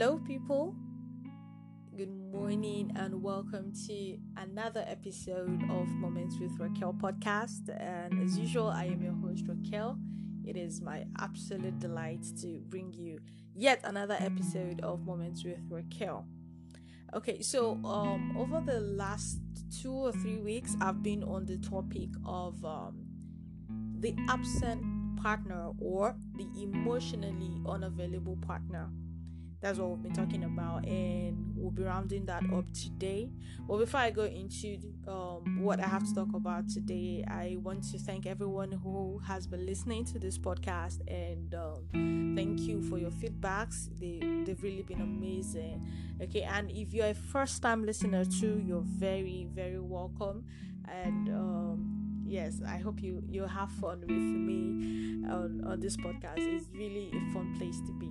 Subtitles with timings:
[0.00, 0.74] Hello, people.
[1.94, 7.68] Good morning, and welcome to another episode of Moments with Raquel podcast.
[7.78, 9.98] And as usual, I am your host, Raquel.
[10.46, 13.18] It is my absolute delight to bring you
[13.54, 16.24] yet another episode of Moments with Raquel.
[17.12, 19.38] Okay, so um, over the last
[19.82, 23.04] two or three weeks, I've been on the topic of um,
[23.98, 24.82] the absent
[25.22, 28.88] partner or the emotionally unavailable partner.
[29.60, 33.28] That's what we've been talking about, and we'll be rounding that up today.
[33.68, 37.84] But before I go into um, what I have to talk about today, I want
[37.92, 42.96] to thank everyone who has been listening to this podcast, and um, thank you for
[42.96, 43.90] your feedbacks.
[44.00, 45.86] They they've really been amazing.
[46.22, 50.44] Okay, and if you're a first time listener too, you're very very welcome,
[50.88, 51.28] and.
[51.28, 51.96] Um,
[52.30, 57.08] yes i hope you you have fun with me on, on this podcast it's really
[57.08, 58.08] a fun place to be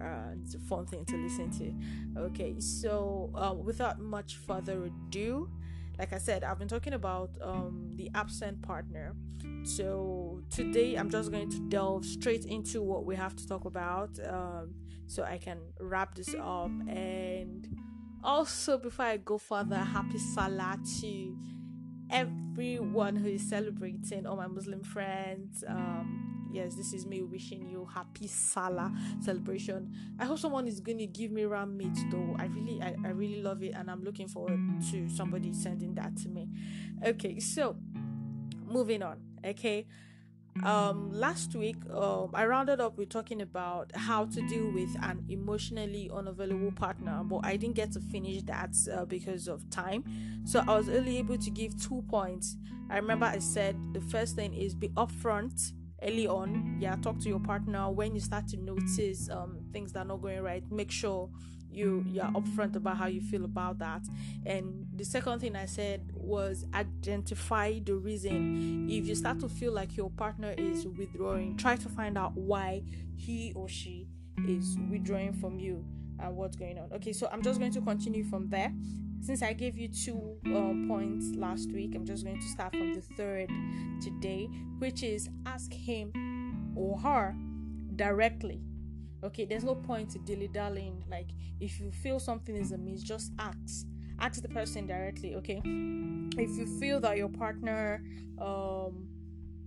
[0.00, 5.50] uh, it's a fun thing to listen to okay so uh, without much further ado
[5.98, 9.14] like i said i've been talking about um, the absent partner
[9.62, 14.10] so today i'm just going to delve straight into what we have to talk about
[14.28, 14.74] um,
[15.06, 17.68] so i can wrap this up and
[18.22, 21.36] also before i go further happy salah to
[22.10, 25.64] everyone who is celebrating, all my Muslim friends.
[25.66, 29.92] Um, yes, this is me wishing you happy Salah celebration.
[30.18, 32.36] I hope someone is going to give me ram meat though.
[32.38, 36.16] I really, I, I really love it, and I'm looking forward to somebody sending that
[36.18, 36.48] to me.
[37.04, 37.76] Okay, so
[38.66, 39.18] moving on.
[39.44, 39.86] Okay,
[40.64, 45.24] um last week um i rounded up with talking about how to deal with an
[45.28, 50.04] emotionally unavailable partner but i didn't get to finish that uh, because of time
[50.44, 52.56] so i was only able to give two points
[52.90, 57.28] i remember i said the first thing is be upfront early on yeah talk to
[57.28, 57.90] your partner.
[57.90, 61.30] When you start to notice um things that are not going right make sure
[61.70, 64.02] you you're upfront about how you feel about that.
[64.44, 68.88] And the second thing i said was identify the reason.
[68.90, 72.82] If you start to feel like your partner is withdrawing try to find out why
[73.16, 74.08] he or she
[74.48, 75.84] is withdrawing from you
[76.18, 76.92] and what's going on.
[76.92, 78.72] Okay so i'm just going to continue from there
[79.20, 82.94] since i gave you two um, points last week i'm just going to start from
[82.94, 83.50] the third
[84.02, 84.48] today
[84.78, 86.12] which is ask him
[86.76, 87.34] or her
[87.96, 88.62] directly
[89.22, 91.04] Okay, there's no point to dilly dallying.
[91.10, 91.28] Like,
[91.60, 93.86] if you feel something is amiss, just ask.
[94.18, 95.34] Ask the person directly.
[95.36, 98.02] Okay, if you feel that your partner
[98.40, 99.08] um,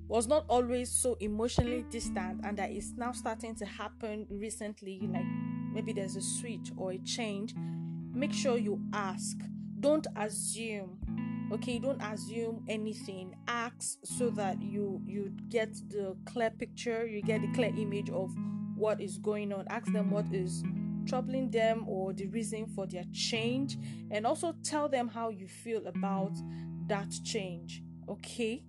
[0.08, 5.26] was not always so emotionally distant and that it's now starting to happen recently, like
[5.72, 7.54] maybe there's a switch or a change,
[8.14, 9.38] make sure you ask.
[9.80, 11.00] Don't assume
[11.52, 17.42] okay don't assume anything ask so that you you get the clear picture you get
[17.42, 18.34] the clear image of
[18.76, 20.64] what is going on, ask them what is
[21.06, 23.78] troubling them or the reason for their change,
[24.12, 26.34] and also tell them how you feel about
[26.88, 27.82] that change.
[28.10, 28.64] Okay?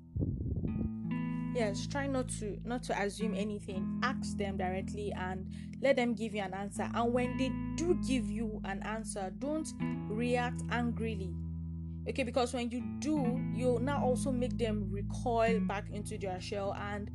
[1.54, 4.00] Yes, try not to not to assume anything.
[4.02, 5.46] Ask them directly and
[5.80, 6.90] let them give you an answer.
[6.92, 9.68] And when they do give you an answer, don't
[10.08, 11.32] react angrily.
[12.08, 16.74] Okay because when you do you'll now also make them recoil back into their shell.
[16.74, 17.08] And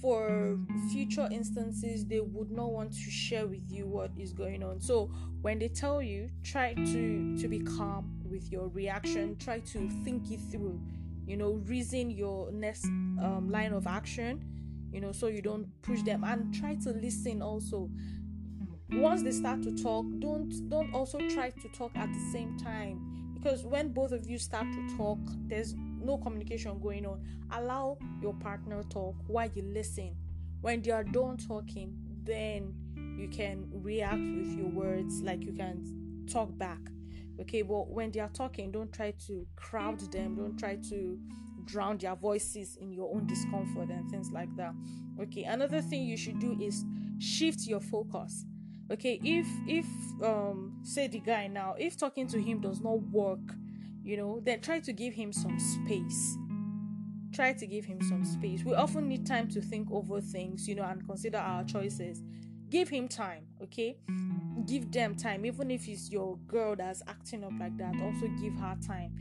[0.00, 0.58] for
[0.90, 4.80] future instances they would not want to share with you what is going on.
[4.80, 5.10] So
[5.40, 9.36] when they tell you try to to be calm with your reaction.
[9.38, 10.80] Try to think it through
[11.30, 14.44] you know reason your next um, line of action
[14.92, 16.24] you know so you don't push them.
[16.24, 17.88] And try to listen also.
[18.92, 23.32] Once they start to talk don't don't also try to talk at the same time.
[23.34, 27.22] Because when both of you start to talk there's no communication going on.
[27.52, 30.16] Allow your partner talk while you listen.
[30.60, 32.74] When they are done talking then
[33.16, 36.80] you can react with your words like you can talk back
[37.40, 41.18] okay but when they are talking don't try to crowd them don't try to
[41.64, 44.72] drown their voices in your own discomfort and things like that
[45.20, 46.84] okay another thing you should do is
[47.18, 48.44] shift your focus
[48.90, 49.86] okay if if
[50.22, 53.38] um say the guy now if talking to him does not work
[54.02, 56.36] you know, then try to give him some space.
[57.32, 58.64] Try to give him some space.
[58.64, 62.22] We often need time to think over things, you know, and consider our choices.
[62.70, 63.96] Give him time, okay?
[64.66, 68.54] Give them time, even if it's your girl that's acting up like that, also give
[68.54, 69.12] her time.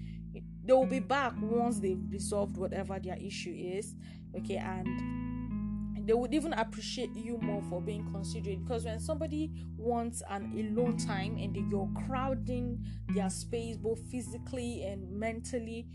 [0.64, 3.96] They will be back once they've resolved whatever their issue is,
[4.38, 4.58] okay?
[4.58, 10.52] And they would even appreciate you more for being considerate because when somebody wants an
[10.56, 15.88] alone time and you're crowding their space both physically and mentally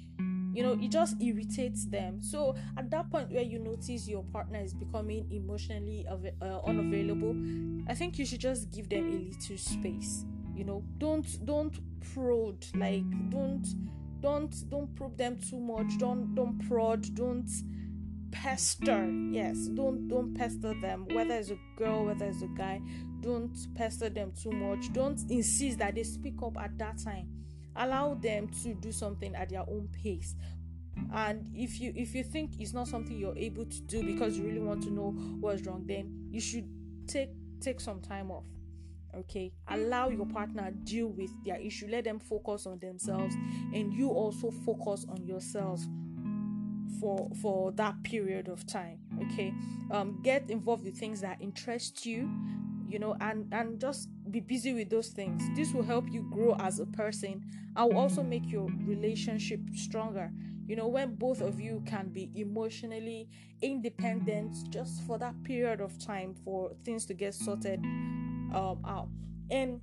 [0.54, 2.22] you know it just irritates them.
[2.22, 7.34] So at that point where you notice your partner is becoming emotionally av- uh, unavailable
[7.88, 10.24] i think you should just give them a little space.
[10.54, 11.76] You know don't don't
[12.14, 13.66] prod like don't
[14.20, 15.98] don't don't probe them too much.
[15.98, 17.50] Don't don't prod don't
[18.30, 19.10] pester.
[19.32, 22.80] Yes don't don't pester them whether it's a girl whether it's a guy.
[23.20, 24.92] Don't pester them too much.
[24.92, 27.26] Don't insist that they speak up at that time
[27.76, 30.34] allow them to do something at their own pace.
[31.12, 34.44] And if you if you think it's not something you're able to do because you
[34.44, 35.10] really want to know
[35.40, 36.68] what's wrong then you should
[37.08, 37.30] take
[37.60, 38.46] take some time off
[39.16, 39.52] okay?
[39.68, 41.86] Allow your partner deal with their issue.
[41.88, 43.34] Let them focus on themselves
[43.72, 45.86] and you also focus on yourselves
[47.00, 49.52] for for that period of time okay?
[49.90, 52.30] Um get involved with things that interest you
[52.88, 55.44] you know and and just be busy with those things.
[55.54, 57.44] This will help you grow as a person
[57.76, 60.32] and will also make your relationship stronger.
[60.66, 63.28] You know when both of you can be emotionally
[63.62, 67.78] independent just for that period of time for things to get sorted
[68.52, 69.08] um, out.
[69.52, 69.80] And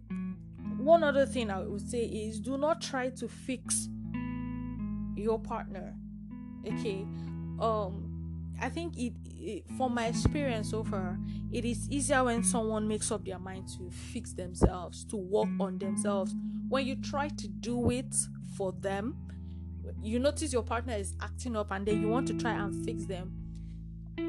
[0.77, 3.87] one other thing i would say is do not try to fix
[5.15, 5.93] your partner
[6.65, 7.05] okay?
[7.59, 8.10] Um
[8.61, 11.17] i think it, it from my experience so far
[11.51, 15.77] it is easier when someone makes up their mind to fix themselves to work on
[15.79, 16.33] themselves.
[16.69, 18.15] When you try to do it
[18.55, 19.17] for them
[20.01, 23.05] you notice your partner is acting up and then you want to try and fix
[23.05, 23.33] them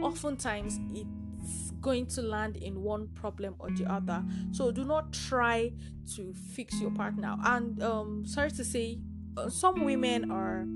[0.02, 4.24] oftentimes it's going to land in one problem or the other.
[4.52, 5.72] So do not try
[6.14, 7.36] to fix your partner.
[7.44, 9.00] And um sorry to say
[9.36, 10.66] uh, some women are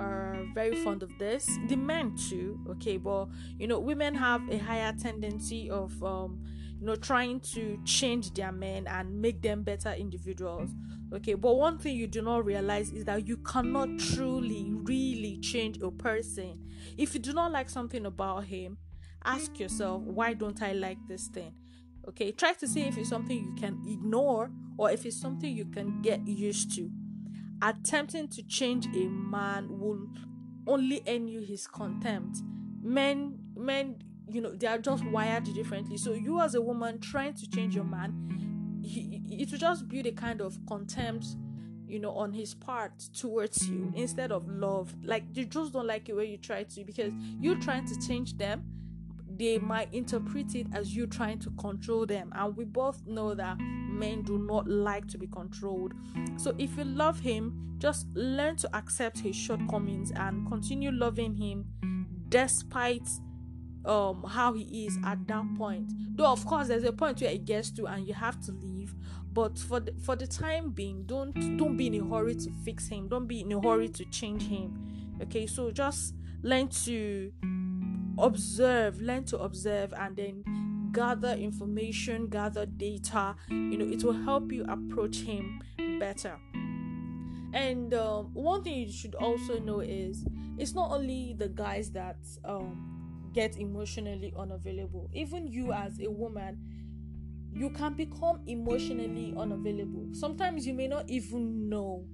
[0.00, 1.46] are very fond of this.
[1.68, 3.26] The men too okay but
[3.58, 6.42] you know women have a higher tendency of um
[6.80, 10.70] you know trying to change their men and make them better individuals
[11.12, 11.34] okay?
[11.34, 15.90] But one thing you do not realize is that you cannot truly really change a
[15.90, 16.60] person.
[16.96, 18.78] If you do not like something about him
[19.22, 21.52] ask yourself why don't i like this thing?
[22.08, 25.66] Okay try to see if it's something you can ignore or if it's something you
[25.66, 26.90] can get used to
[27.62, 30.06] attempting to change a man will
[30.66, 32.38] only earn you his contempt.
[32.82, 35.96] Men men you know they are just wired differently.
[35.96, 40.06] So you as a woman trying to change your man he, it will just build
[40.06, 41.26] a kind of contempt
[41.86, 44.94] you know on his part towards you instead of love.
[45.02, 48.36] Like you just don't like it when you try to because you're trying to change
[48.36, 48.64] them
[49.40, 52.30] they might interpret it as you trying to control them.
[52.36, 53.56] And we both know that
[54.00, 55.92] men do not like to be controlled.
[56.36, 61.64] So if you love him just learn to accept his shortcomings and continue loving him
[62.28, 63.08] despite
[63.86, 65.90] um how he is at that point.
[66.14, 68.94] Though of course there's a point where it gets to and you have to leave
[69.32, 72.88] but for the, for the time being don't don't be in a hurry to fix
[72.88, 73.08] him.
[73.08, 75.16] Don't be in a hurry to change him.
[75.22, 77.32] Okay so just learn to
[78.18, 80.44] observe learn to observe and then
[80.92, 85.60] gather information gather data you know it will help you approach him
[86.00, 86.36] better.
[87.52, 90.24] And um, one thing you should also know is
[90.58, 95.10] it's not only the guys that um, get emotionally unavailable.
[95.12, 96.58] Even you as a woman
[97.52, 100.08] you can become emotionally unavailable.
[100.12, 102.04] Sometimes you may not even know.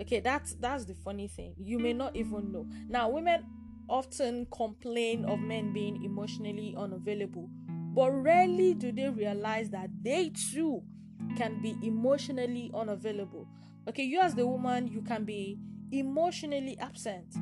[0.00, 1.54] Okay that's that's the funny thing.
[1.56, 2.66] You may not even know.
[2.88, 3.44] Now women
[3.88, 7.50] often complain of men being emotionally unavailable
[7.94, 10.82] but rarely do they realize that they too
[11.36, 13.46] can be emotionally unavailable.
[13.88, 15.58] Okay you as the woman you can be
[15.92, 17.34] emotionally absent.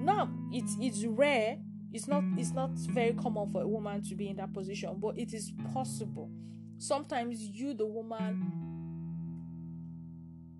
[0.00, 1.58] Now it's it's rare.
[1.92, 5.18] It's not it's not very common for a woman to be in that position but
[5.18, 6.30] it is possible.
[6.78, 8.62] Sometimes you the woman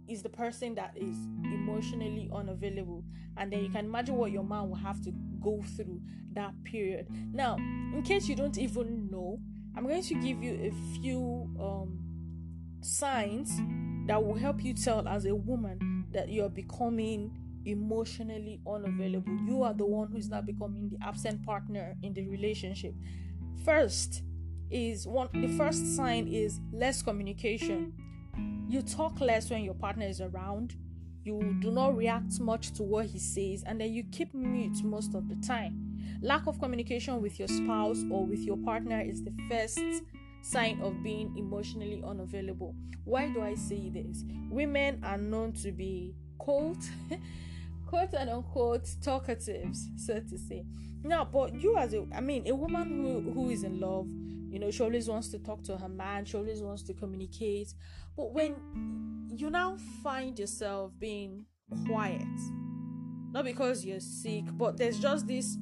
[0.08, 3.04] is the person that is emotionally unavailable.
[3.36, 6.00] And then you can imagine what your man will have to go through
[6.34, 7.06] that period.
[7.32, 9.38] Now in case you don't even know
[9.76, 11.98] i'm going to give you a few um,
[12.80, 13.60] signs
[14.06, 17.30] that will help you tell as a woman that you're becoming
[17.64, 19.38] emotionally unavailable.
[19.46, 22.94] You are the one who's now becoming the absent partner in the relationship.
[23.64, 24.22] First
[24.70, 27.92] is one the first sign is less communication.
[28.68, 30.74] You talk less when your partner is around
[31.24, 35.14] you do not react much to what he says and then you keep mute most
[35.14, 35.88] of the time.
[36.20, 39.80] Lack of communication with your spouse or with your partner is the first
[40.42, 42.74] sign of being emotionally unavailable.
[43.04, 44.24] Why do i say this?
[44.50, 46.78] Women are known to be cold
[47.86, 50.64] quote and unquote talkatives so to say.
[51.04, 54.08] Now but you as a i mean a woman who who is in love
[54.52, 57.72] you know she always wants to talk to her man she always wants to communicate
[58.16, 58.54] but when
[59.34, 61.46] you now find yourself being
[61.86, 62.26] quiet
[63.32, 65.56] not because you're sick, but there's just this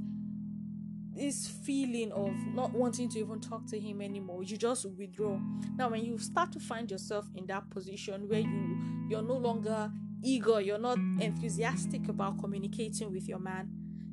[1.12, 4.42] this feeling of not wanting to even talk to him anymore.
[4.42, 5.38] You just withdraw.
[5.76, 8.78] Now when you start to find yourself in that position where you
[9.08, 9.90] you're no longer
[10.22, 13.70] eager you're not enthusiastic about communicating with your man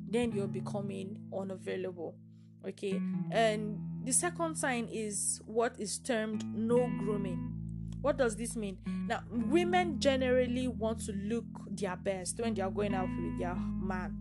[0.08, 2.16] then you're becoming unavailable
[2.66, 2.98] okay?
[3.30, 7.57] And the second sign is what is termed no grooming
[8.00, 8.78] what does this mean?
[9.06, 13.54] Now women generally want to look their best when they are going out with their
[13.54, 14.16] man.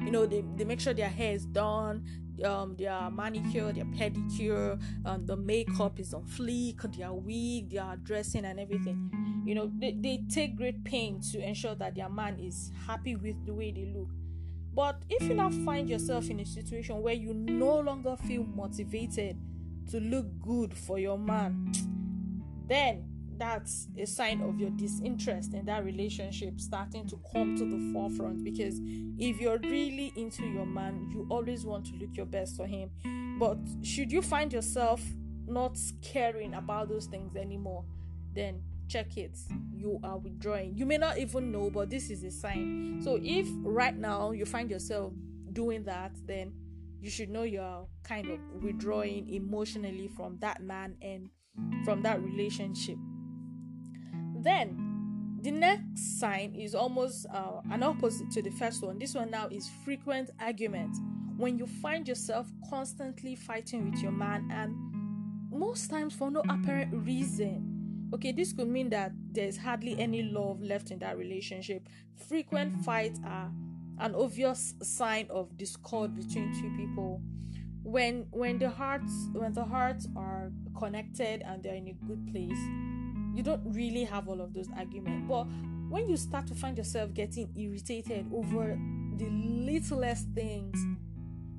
[0.00, 2.04] You know they, they make sure their hair is done
[2.44, 8.44] um their manicure their pedicure um the makeup is on fleek their wig their dressing
[8.44, 9.10] and everything.
[9.46, 13.44] You know they, they take great pain to ensure that their man is happy with
[13.46, 14.08] the way they look.
[14.74, 19.36] But if you now find yourself in a situation where you no longer feel motivated
[19.90, 21.72] to look good for your man
[22.66, 23.04] then
[23.38, 28.44] that's a sign of your disinterest in that relationship starting to come to the forefront.
[28.44, 28.78] Because
[29.18, 32.90] if you're really into your man you always want to look your best for him.
[33.38, 35.02] But should you find yourself
[35.46, 37.84] not caring about those things anymore
[38.34, 39.36] then check it.
[39.74, 40.76] You are withdrawing.
[40.76, 43.00] You may not even know but this is a sign.
[43.02, 45.12] So if right now you find yourself
[45.52, 46.52] doing that then
[47.00, 51.28] you should know you're kind of withdrawing emotionally from that man and
[51.84, 52.96] from that relationship
[54.42, 58.96] then the next sign is almost uh, an opposite to the first one.
[58.98, 60.96] This one now is frequent argument.
[61.36, 64.76] When you find yourself constantly fighting with your man and
[65.50, 68.08] most times for no apparent reason.
[68.14, 71.88] Okay, this could mean that there's hardly any love left in that relationship.
[72.28, 73.50] Frequent fights are
[73.98, 77.20] an obvious sign of discord between two people.
[77.82, 82.58] When when the hearts when the hearts are connected and they're in a good place,
[83.34, 85.26] you don't really have all of those arguments.
[85.28, 85.46] But
[85.88, 88.78] when you start to find yourself getting irritated over
[89.16, 90.78] the littlest things,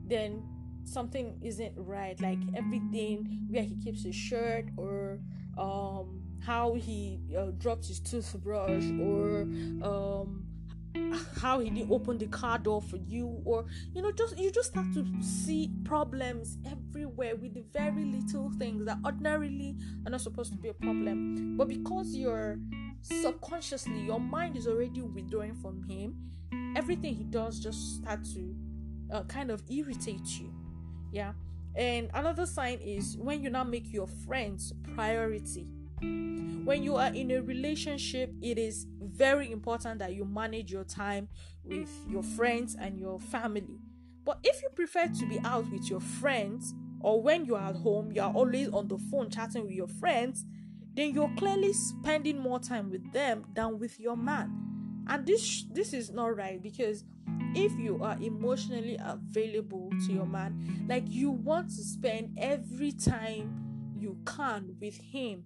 [0.06, 0.44] then
[0.86, 2.20] something isn't right.
[2.22, 5.20] Like everything where he keeps his shirt or
[5.58, 9.42] um, how he uh, drops his toothbrush or
[9.84, 10.46] um,
[11.42, 14.76] how he didn't open the car door for you or you know just you just
[14.76, 20.52] have to see problems everywhere with the very little things that ordinarily are not supposed
[20.52, 21.58] to be a problem.
[21.58, 22.60] But because you're
[23.02, 26.16] subconsciously your mind is already withdrawing from him
[26.76, 28.56] everything he does just start to
[29.12, 30.54] uh, kind of irritate you.
[31.12, 31.34] Yeah.
[31.76, 35.68] And another sign is when you now make your friends priority
[36.64, 41.28] when you are in a relationship, it is very important that you manage your time
[41.64, 43.80] with your friends and your family.
[44.26, 47.76] But if you prefer to be out with your friends, or when you are at
[47.76, 50.46] home, you are always on the phone chatting with your friends,
[50.94, 55.04] then you're clearly spending more time with them than with your man.
[55.08, 57.04] And this this is not right because
[57.56, 63.94] if you are emotionally available to your man, like you want to spend every time
[64.00, 65.44] you can with him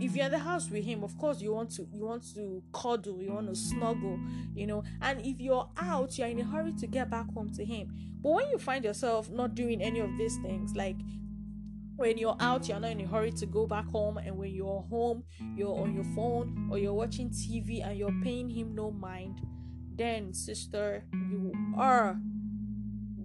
[0.00, 2.62] if you're in the house with him of course you want to you want to
[2.72, 4.18] cuddle you want to snuggle
[4.54, 4.82] you know.
[5.02, 7.92] And if you're out you're in a hurry to get back home to him.
[8.22, 10.96] But when you find yourself not doing any of these things like
[12.00, 14.86] when you're out you're not in a hurry to go back home and when you're
[14.88, 15.22] home
[15.54, 19.38] you're on your phone or you're watching tv and you're paying him no mind
[19.96, 22.16] then sister you are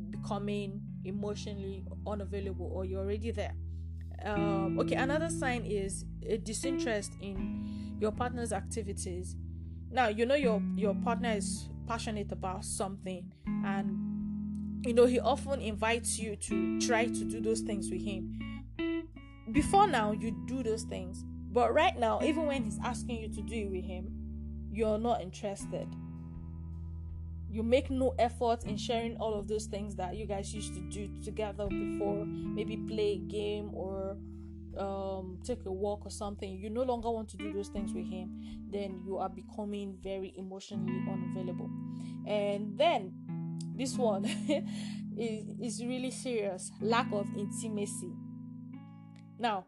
[0.10, 3.54] becoming emotionally unavailable or you're already there
[4.24, 9.36] um, okay another sign is a disinterest in your partner's activities.
[9.92, 13.32] Now you know your your partner is passionate about something
[13.64, 18.64] and you know he often invites you to try to do those things with him.
[19.52, 21.24] Before now you do those things
[21.56, 24.12] but right now even when he's asking you to do it with him
[24.72, 25.88] you're not interested
[27.56, 30.82] you make no effort in sharing all of those things that you guys used to
[30.82, 32.26] do together before.
[32.26, 34.18] Maybe play a game or
[34.78, 36.58] um, take a walk or something.
[36.58, 38.42] You no longer want to do those things with him.
[38.70, 41.70] Then you are becoming very emotionally unavailable.
[42.28, 43.14] And then
[43.74, 44.26] this one
[45.18, 46.74] is, is really serious.
[46.82, 48.12] Lack of intimacy.
[49.40, 49.66] Now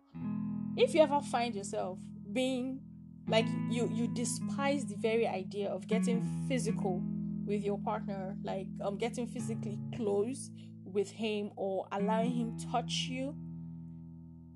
[0.76, 2.00] if you ever find yourself
[2.34, 2.82] being
[3.30, 7.02] like you you despise the very idea of getting physical
[7.48, 10.52] with your partner, like um, getting physically close
[10.84, 13.36] with him or allowing him to touch you.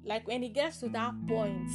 [0.04, 1.70] Like when it gets to that point,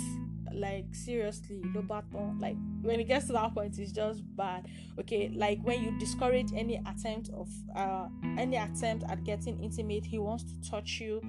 [0.52, 4.66] like seriously, Lobaton, like when it gets to that point, it's just bad.
[4.98, 10.18] Okay, like when you discourage any attempt of uh any attempt at getting intimate, he
[10.18, 11.20] wants to touch you.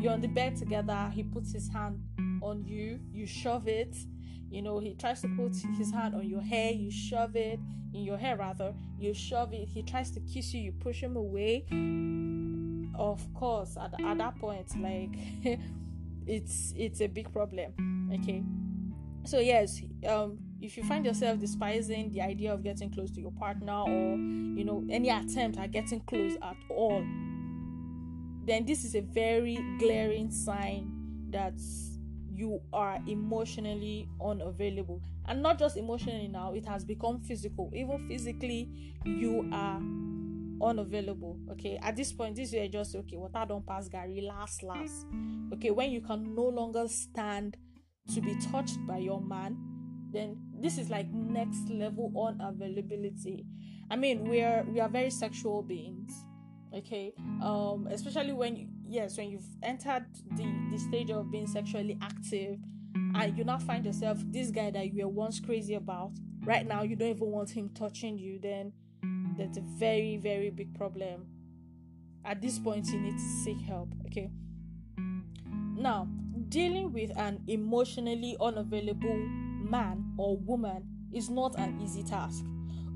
[0.00, 2.00] You're on the bed together, he puts his hand
[2.42, 3.96] on you, you shove it
[4.54, 7.58] you know he tries to put his hand on your hair you shove it
[7.92, 11.16] in your hair rather you shove it he tries to kiss you you push him
[11.16, 11.64] away.
[12.96, 15.10] Of course at, at that point like
[16.26, 18.44] it's it's a big problem okay?
[19.24, 23.32] So yes um if you find yourself despising the idea of getting close to your
[23.32, 27.04] partner or you know any attempt at getting close at all
[28.46, 30.90] then this is a very glaring sign
[31.30, 31.54] that
[32.34, 35.00] you are emotionally unavailable.
[35.26, 37.70] And not just emotionally now it has become physical.
[37.74, 38.68] Even physically
[39.04, 39.80] you are
[40.62, 41.78] unavailable okay?
[41.82, 45.06] At this point this is just okay what i don't pass gary last last.
[45.52, 47.56] Okay when you can no longer stand
[48.14, 49.56] to be touched by your man
[50.12, 53.44] then this is like next level unavailability.
[53.90, 56.12] I mean we are we are very sexual beings
[56.74, 57.14] okay?
[57.42, 62.58] Um especially when you yes when you've entered the the stage of being sexually active
[63.16, 66.12] and you now find yourself this guy that you were once crazy about
[66.44, 68.72] right now you don't even want him touching you then
[69.36, 71.26] that's a very very big problem.
[72.24, 74.30] At this point you need to seek help okay?
[75.76, 76.08] Now
[76.48, 82.44] dealing with an emotionally unavailable man or woman is not an easy task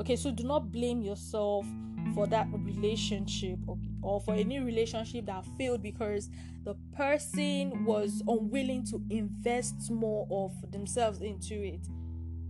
[0.01, 0.17] okay?
[0.17, 1.67] So do not blame yourself
[2.15, 6.31] for that relationship okay, or for any relationship that failed because
[6.65, 11.87] the person was unwilling to invest more of themselves into it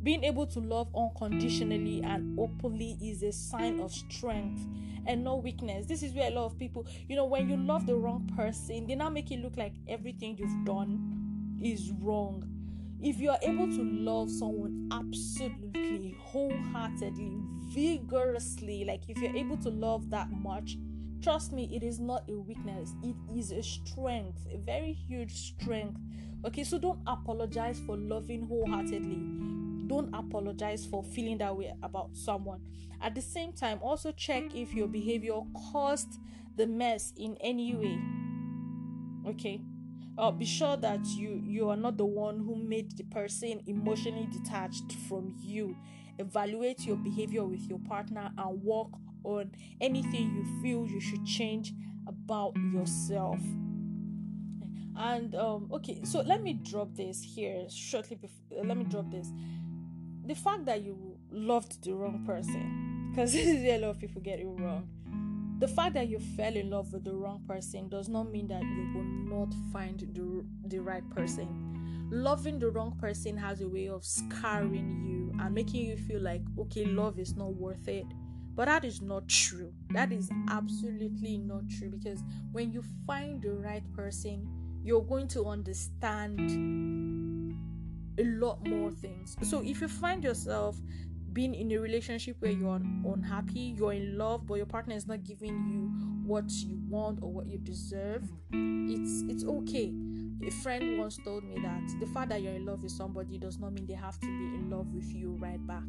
[0.02, 4.64] being able to love unconditionally and openly is a sign of strength
[5.06, 5.86] and no weakness.
[5.86, 8.86] This is where a lot of people, you know, when you love the wrong person,
[8.86, 12.44] they now make it look like everything you've done is wrong.
[13.00, 17.38] If you are able to love someone absolutely, wholeheartedly,
[17.68, 20.76] vigorously, like if you're able to love that much,
[21.22, 26.00] trust me, it is not a weakness, it is a strength, a very huge strength.
[26.44, 29.38] Okay, so don't apologize for loving wholeheartedly
[29.88, 32.60] don't apologize for feeling that way about someone.
[33.00, 35.40] At the same time, also check if your behavior
[35.72, 36.20] caused
[36.56, 37.98] the mess in any way.
[39.30, 39.62] Okay.
[40.18, 44.26] Uh, be sure that you you are not the one who made the person emotionally
[44.32, 45.76] detached from you.
[46.18, 48.88] Evaluate your behavior with your partner and work
[49.22, 51.72] on anything you feel you should change
[52.08, 53.38] about yourself.
[54.96, 58.16] And um, okay, so let me drop this here shortly.
[58.16, 59.30] Before, let me drop this
[60.28, 64.20] the fact that you loved the wrong person, because this is a lot of people
[64.20, 64.88] get it wrong.
[65.58, 68.62] The fact that you fell in love with the wrong person does not mean that
[68.62, 72.08] you will not find the, the right person.
[72.10, 76.42] Loving the wrong person has a way of scarring you and making you feel like,
[76.58, 78.06] okay, love is not worth it.
[78.54, 79.72] But that is not true.
[79.90, 84.48] That is absolutely not true because when you find the right person,
[84.84, 86.38] you're going to understand
[88.18, 89.36] a lot more things.
[89.42, 90.76] So if you find yourself
[91.38, 92.80] being in a relationship where you're
[93.14, 95.82] unhappy, you're in love, but your partner is not giving you
[96.26, 98.88] what you want or what you deserve, mm-hmm.
[98.90, 99.94] it's it's okay.
[100.44, 103.56] A friend once told me that the fact that you're in love with somebody does
[103.60, 105.84] not mean they have to be in love with you right back.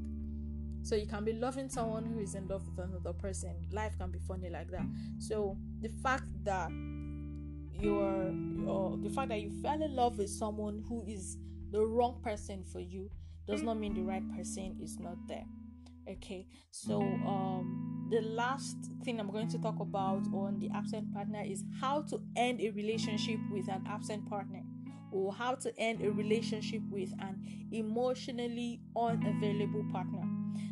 [0.84, 3.56] So you can be loving someone who is in love with another person.
[3.72, 4.86] Life can be funny like that.
[5.18, 6.70] So the fact that
[7.74, 8.36] you're
[8.68, 11.38] or the fact that you fell in love with someone who is
[11.72, 13.10] the wrong person for you
[13.50, 15.46] does not mean the right person is not there.
[16.08, 21.44] Okay so um the last thing i'm going to talk about on the absent partner
[21.46, 24.62] is how to end a relationship with an absent partner
[25.12, 30.22] or how to end a relationship with an emotionally unavailable partner.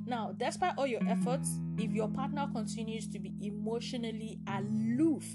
[0.05, 5.25] Now despite all your efforts if your partner continues to be emotionally aloof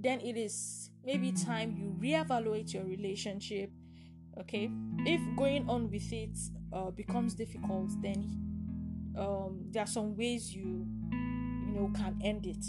[0.00, 3.70] then it is maybe time you reevaluate your relationship
[4.40, 4.70] okay?
[4.98, 6.38] If going on with it
[6.72, 8.38] uh, becomes difficult then
[9.16, 12.64] um, there are some ways you you know can end it.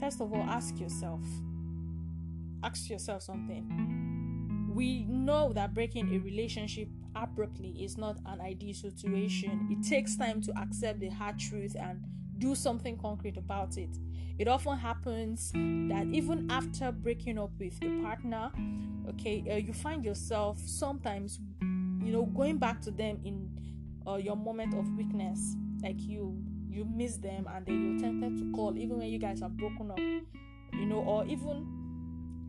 [0.00, 1.22] First of all ask yourself
[2.62, 4.66] ask yourself something.
[4.74, 9.68] We know that breaking a relationship abruptly is not an ideal situation.
[9.70, 12.04] It takes time to accept the hard truth and
[12.38, 13.90] do something concrete about it
[14.38, 18.50] it often happens that even after breaking up with a partner
[19.08, 23.48] okay uh, you find yourself sometimes you know going back to them in
[24.08, 25.56] uh, your moment of weakness.
[25.82, 29.42] Like you you miss them and then you're tempted to call even when you guys
[29.42, 31.66] are broken up you know or even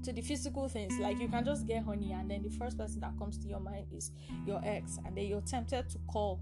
[0.04, 0.98] to the physical things.
[1.00, 3.60] Like you can just get honey and then the first person that comes to your
[3.60, 4.12] mind is
[4.46, 6.42] your ex and then you're tempted to call.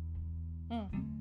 [0.71, 1.16] Mm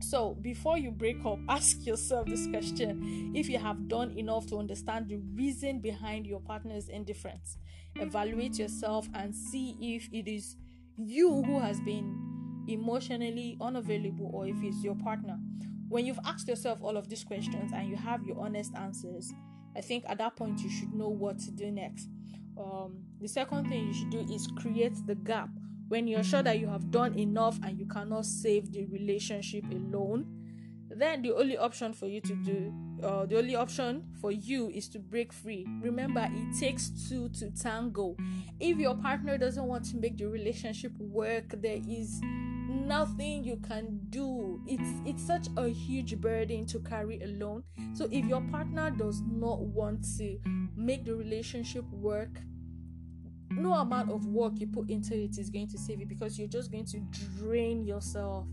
[0.00, 4.58] so, before you break up, ask yourself this question if you have done enough to
[4.58, 7.58] understand the reason behind your partner's indifference.
[7.96, 10.56] Evaluate yourself and see if it is
[10.96, 15.38] you who has been emotionally unavailable or if it's your partner.
[15.88, 19.32] When you've asked yourself all of these questions and you have your honest answers,
[19.76, 22.08] I think at that point you should know what to do next.
[22.58, 25.50] Um, the second thing you should do is create the gap.
[25.88, 30.26] When you're sure that you have done enough and you cannot save the relationship alone,
[30.88, 32.72] then the only option for you to do
[33.02, 35.66] uh, the only option for you is to break free.
[35.82, 38.16] Remember it takes two to tango.
[38.58, 42.20] If your partner doesn't want to make the relationship work there is
[42.68, 44.60] nothing you can do.
[44.66, 47.64] It's it's such a huge burden to carry alone.
[47.94, 50.38] So if your partner does not want to
[50.76, 52.40] make the relationship work
[53.50, 56.48] no amount of work you put into it is going to save you because you're
[56.48, 57.00] just going to
[57.38, 58.46] drain yourself.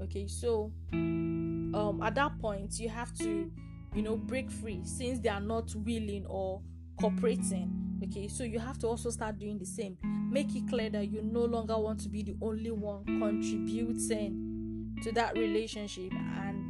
[0.00, 3.50] Okay so um at that point you have to
[3.94, 6.62] you know break free since they are not willing or
[6.98, 7.70] cooperating.
[8.04, 9.96] Okay so you have to also start doing the same.
[10.30, 15.12] Make it clear that you no longer want to be the only one contributing to
[15.12, 16.69] that relationship and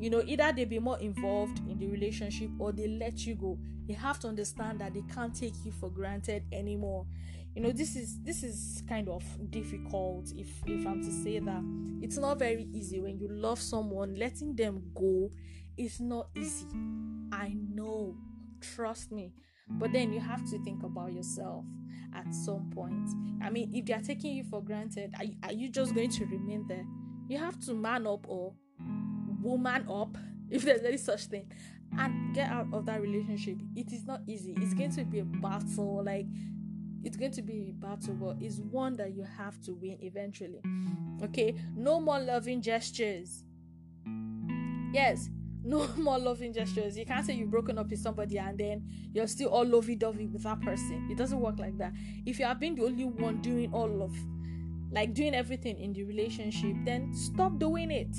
[0.00, 3.58] you know either they be more involved in the relationship or they let you go.
[3.86, 7.06] They have to understand that they can't take you for granted anymore.
[7.54, 11.62] You know this is this is kind of difficult if if i'm to say that.
[12.00, 15.30] It's not very easy when you love someone letting them go
[15.76, 16.66] is not easy.
[17.32, 18.16] I know.
[18.60, 19.32] Trust me.
[19.68, 21.64] But then you have to think about yourself
[22.14, 23.08] at some point.
[23.42, 26.24] I mean if they are taking you for granted are, are you just going to
[26.24, 26.86] remain there?
[27.28, 28.54] You have to man up or
[29.40, 30.16] woman up
[30.50, 31.50] if there's any such thing
[31.98, 35.24] and get out of that relationship it is not easy it's going to be a
[35.24, 36.26] battle like
[37.02, 40.60] it's going to be a battle, but it's one that you have to win eventually.
[41.22, 43.44] Okay, no more loving gestures.
[44.92, 45.30] Yes,
[45.64, 46.98] no more loving gestures.
[46.98, 50.26] You can't say you've broken up with somebody and then you're still all lovey dovey
[50.26, 51.08] with that person.
[51.10, 51.92] It doesn't work like that.
[52.26, 54.14] If you have been the only one doing all of,
[54.90, 58.14] like doing everything in the relationship, then stop doing it.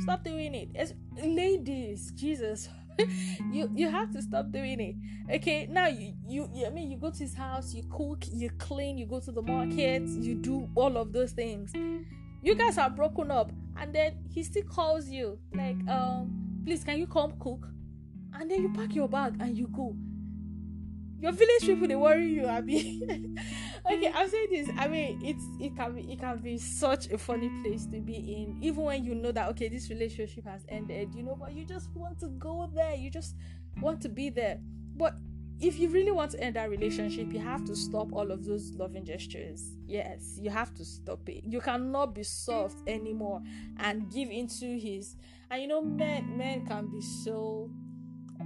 [0.00, 0.68] Stop doing it.
[0.74, 2.68] As ladies, Jesus,
[3.52, 4.96] you you have to stop doing it.
[5.36, 8.50] Okay, now you, you you I mean you go to his house, you cook, you
[8.58, 11.72] clean, you go to the market, you do all of those things.
[12.42, 16.98] You guys are broken up, and then he still calls you like, um, please can
[16.98, 17.66] you come cook?
[18.34, 19.96] And then you pack your bag and you go.
[21.20, 23.34] Your village people they worry you, Abby.
[23.90, 24.68] okay, I'm saying this.
[24.78, 28.16] I mean, it's it can be it can be such a funny place to be
[28.16, 31.64] in, even when you know that okay, this relationship has ended, you know, but you
[31.64, 33.34] just want to go there, you just
[33.80, 34.58] want to be there.
[34.96, 35.14] But
[35.60, 38.72] if you really want to end that relationship, you have to stop all of those
[38.74, 39.76] loving gestures.
[39.86, 41.44] Yes, you have to stop it.
[41.44, 43.42] You cannot be soft anymore
[43.78, 45.16] and give into his.
[45.50, 47.70] And you know, men men can be so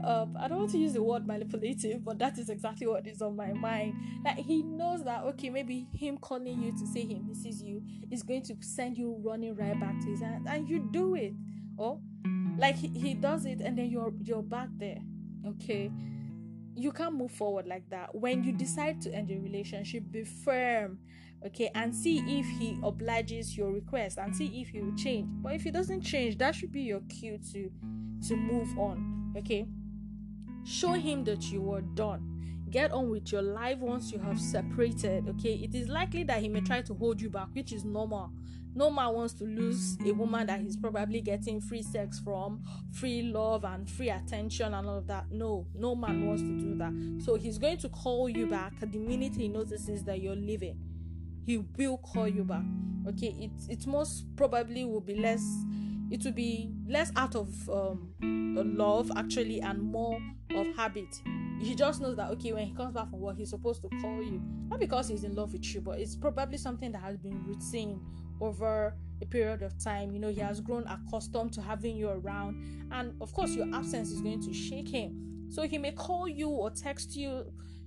[0.05, 3.23] um, I don't want to use the word manipulative, but that is exactly what is
[3.23, 3.95] on my mind.
[4.25, 8.23] Like he knows that okay, maybe him calling you to say he misses you is
[8.23, 11.35] going to send you running right back to his hand, and you do it.
[11.77, 12.01] Or
[12.59, 14.99] like he, he does it, and then you're you're back there.
[15.47, 15.91] Okay,
[16.75, 18.15] you can't move forward like that.
[18.15, 20.99] When you decide to end a relationship, be firm.
[21.47, 25.29] Okay, and see if he obliges your request and see if he will change.
[25.43, 27.71] But if he doesn't change, that should be your cue to
[28.29, 29.35] to move on.
[29.37, 29.67] Okay
[30.65, 32.29] Show him that you are done.
[32.71, 35.29] Get on with your life once you have separated.
[35.29, 38.33] Okay, it is likely that he may try to hold you back, which is normal.
[38.75, 43.23] No man wants to lose a woman that he's probably getting free sex from, free
[43.23, 45.31] love, and free attention, and all of that.
[45.31, 47.23] No, no man wants to do that.
[47.23, 50.79] So he's going to call you back the minute he notices that you're leaving.
[51.45, 52.65] He will call you back.
[53.09, 55.45] Okay, it it most probably will be less
[56.13, 60.19] it will be less out of um, love actually and more
[60.55, 61.23] of habit.
[61.59, 64.23] He just knows that okay when he comes back from work he's supposed to call
[64.23, 64.43] you.
[64.69, 67.99] Not because he's in love with you but it's probably something that has been routine
[68.43, 70.13] over a period of time.
[70.13, 74.11] You know he has grown accustomed to having you around and of course your absence
[74.11, 75.47] is going to shake him.
[75.49, 77.47] So he may call you or text you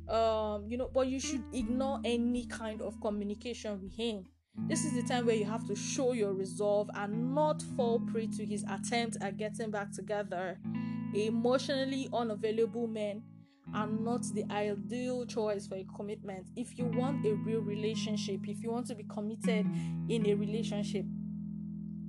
[0.09, 4.25] um you know but you should ignore any kind of communication with him
[4.57, 8.27] this is the time where you have to show your resolve and not fall prey
[8.27, 10.57] to his attempt at getting back together.
[11.13, 13.21] Emotionally unavailable men
[13.73, 16.47] are not the ideal choice for a commitment.
[16.55, 19.67] If you want a real relationship, if you want to be committed
[20.09, 21.05] in a relationship,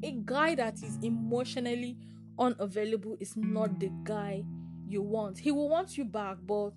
[0.03, 1.97] a guy that is emotionally
[2.39, 4.45] unavailable is not the guy
[4.87, 5.39] you want.
[5.39, 6.75] He will want you back, but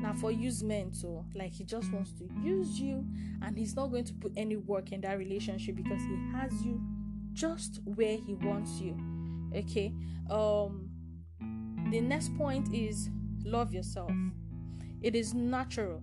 [0.00, 3.04] now for use men so like he just wants to use you
[3.42, 6.80] and he's not going to put any work in that relationship because he has you
[7.32, 8.96] just where he wants you
[9.54, 9.92] okay
[10.30, 10.88] um
[11.90, 13.10] the next point is
[13.44, 14.12] love yourself
[15.02, 16.02] it is natural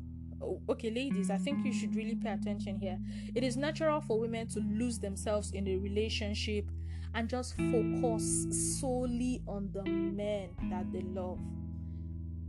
[0.69, 2.99] okay, ladies, I think you should really pay attention here.
[3.33, 6.69] It is natural for women to lose themselves in a relationship
[7.13, 11.39] and just focus solely on the men that they love.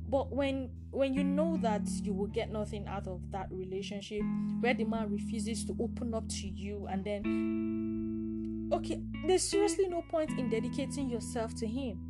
[0.08, 4.22] But when when you know that you will get nothing out of that relationship,
[4.60, 10.02] where the man refuses to open up to you, and then okay, there's seriously no
[10.02, 12.00] point in dedicating yourself to him.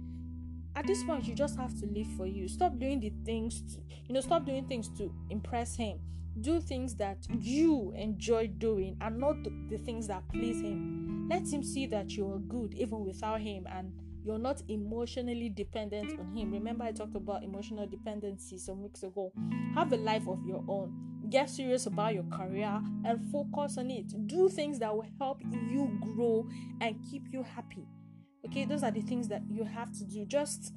[0.76, 2.46] At this point, you just have to live for you.
[2.46, 5.98] Stop doing the things, to, you know, stop doing things to impress him.
[6.40, 11.26] Do things that you enjoy doing and not the things that please him.
[11.28, 13.92] Let him see that you are good even without him and
[14.24, 16.52] you're not emotionally dependent on him.
[16.52, 19.32] Remember, I talked about emotional dependency some weeks ago.
[19.74, 20.92] Have a life of your own.
[21.30, 24.12] Get serious about your career and focus on it.
[24.26, 26.48] Do things that will help you grow
[26.80, 27.86] and keep you happy.
[28.46, 30.24] Okay, those are the things that you have to do.
[30.24, 30.72] Just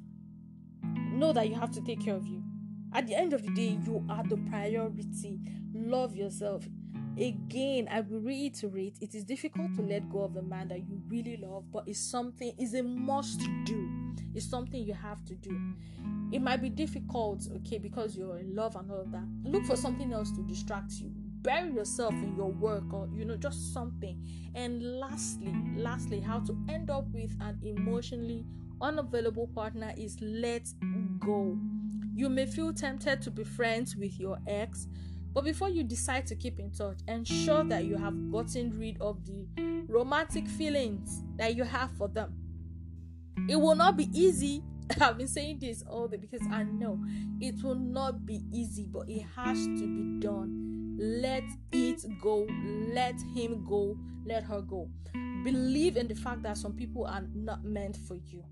[1.12, 2.42] know that you have to take care of you.
[2.94, 5.40] At the end of the day, you are the priority.
[5.72, 6.66] Love yourself.
[7.18, 11.00] Again, I will reiterate it is difficult to let go of the man that you
[11.08, 13.88] really love, but it's something, is a must do.
[14.34, 15.74] It's something you have to do.
[16.32, 19.26] It might be difficult, okay, because you're in love and all of that.
[19.44, 21.10] Look for something else to distract you.
[21.42, 24.24] Bury yourself in your work or, you know, just something.
[24.54, 28.46] And lastly, lastly, how to end up with an emotionally
[28.80, 30.66] unavailable partner is let
[31.18, 31.58] go.
[32.14, 34.86] You may feel tempted to be friends with your ex
[35.32, 39.24] but before you decide to keep in touch, ensure that you have gotten rid of
[39.24, 39.46] the
[39.88, 42.34] romantic feelings that you have for them.
[43.48, 44.62] It will not be easy.
[45.00, 47.02] I've been saying this all day because I know
[47.40, 50.96] it will not be easy, but it has to be done.
[50.98, 52.46] Let it go.
[52.92, 53.96] Let him go.
[54.26, 54.88] Let her go.
[55.44, 58.44] Believe in the fact that some people are not meant for you.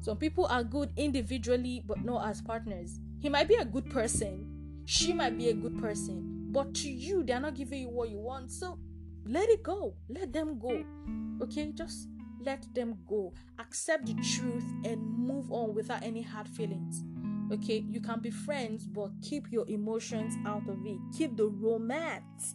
[0.00, 2.98] Some people are good individually, but not as partners.
[3.20, 4.47] He might be a good person,
[4.88, 8.16] she might be a good person, but to you, they're not giving you what you
[8.16, 8.50] want.
[8.50, 8.78] So
[9.26, 9.96] let it go.
[10.08, 10.82] Let them go.
[11.42, 11.72] Okay?
[11.74, 12.08] Just
[12.40, 13.34] let them go.
[13.58, 17.04] Accept the truth and move on without any hard feelings.
[17.52, 17.84] Okay?
[17.86, 20.98] You can be friends, but keep your emotions out of it.
[21.14, 22.54] Keep the romance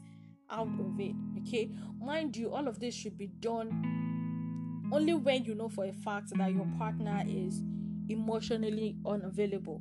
[0.50, 1.14] out of it.
[1.38, 1.70] Okay?
[2.02, 6.36] Mind you, all of this should be done only when you know for a fact
[6.36, 7.62] that your partner is
[8.10, 9.80] emotionally unavailable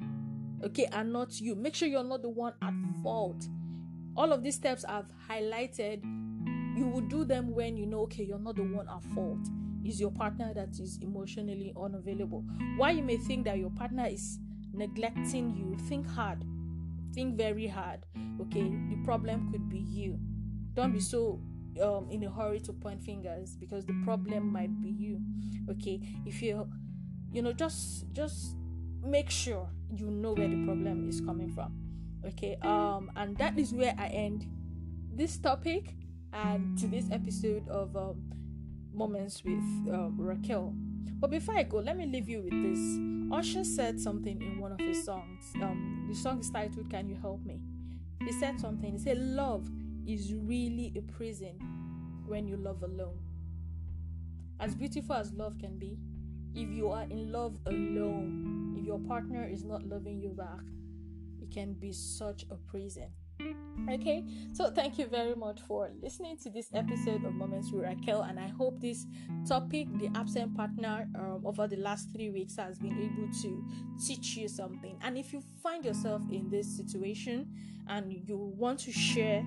[0.64, 1.54] okay, and not you.
[1.54, 3.46] Make sure you're not the one at fault.
[4.16, 6.02] All of these steps I've highlighted,
[6.76, 9.48] you will do them when you know, okay, you're not the one at fault.
[9.84, 12.44] Is your partner that is emotionally unavailable?
[12.76, 14.38] Why you may think that your partner is
[14.72, 16.44] neglecting you, think hard.
[17.14, 18.06] Think very hard.
[18.40, 20.18] Okay, the problem could be you.
[20.74, 21.40] Don't be so
[21.82, 25.20] um, in a hurry to point fingers because the problem might be you.
[25.70, 26.68] Okay, if you,
[27.30, 28.56] you know, just just
[29.02, 31.72] make sure you know where the problem is coming from.
[32.24, 34.46] Okay um and that is where i end
[35.12, 35.94] this topic
[36.32, 38.22] and to this episode of um,
[38.94, 39.58] moments with
[39.92, 40.72] um, raquel.
[41.18, 42.78] But before i go let me leave you with this.
[43.32, 45.52] Usher said something in one of his songs.
[45.56, 47.60] Um the song is titled can you help me?
[48.20, 48.92] He said something.
[48.92, 49.68] He said love
[50.06, 51.58] is really a prison
[52.26, 53.18] when you love alone.
[54.60, 55.98] As beautiful as love can be
[56.54, 58.51] if you are in love alone,
[58.82, 60.60] your partner is not loving you back,
[61.40, 63.10] it can be such a prison.
[63.90, 68.22] Okay, so thank you very much for listening to this episode of Moments with Raquel,
[68.22, 69.06] and I hope this
[69.48, 73.64] topic, the absent partner, um, over the last three weeks has been able to
[74.04, 74.98] teach you something.
[75.02, 77.48] And if you find yourself in this situation
[77.88, 79.40] and you want to share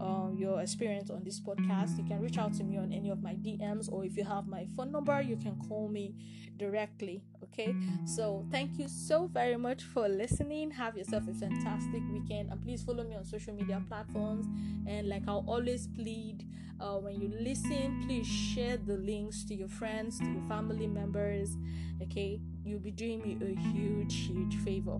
[0.00, 3.22] um, your experience on this podcast, you can reach out to me on any of
[3.22, 6.14] my DMs, or if you have my phone number, you can call me
[6.56, 7.22] directly.
[7.52, 7.74] Okay,
[8.06, 10.70] so thank you so very much for listening.
[10.70, 14.46] Have yourself a fantastic weekend, and please follow me on social media platforms.
[14.86, 16.46] And like I'll always plead,
[16.80, 21.56] uh, when you listen, please share the links to your friends, to your family members.
[22.02, 24.98] Okay, you'll be doing me a huge, huge favor.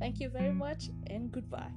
[0.00, 1.70] Thank you very much, and goodbye.